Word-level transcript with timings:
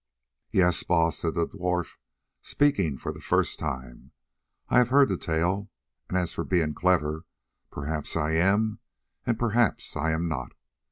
"Yes, 0.49 0.81
Baas," 0.81 1.19
said 1.19 1.35
the 1.35 1.45
dwarf, 1.45 1.97
speaking 2.41 2.97
for 2.97 3.11
the 3.11 3.21
first 3.21 3.59
time, 3.59 4.13
"I 4.67 4.79
have 4.79 4.89
heard 4.89 5.09
the 5.09 5.15
tale, 5.19 5.69
and 6.09 6.17
as 6.17 6.33
for 6.33 6.43
being 6.43 6.73
clever, 6.73 7.25
perhaps 7.69 8.15
I 8.15 8.31
am 8.31 8.79
and 9.27 9.37
perhaps 9.37 9.95
I 9.95 10.09
am 10.09 10.27
not. 10.27 10.53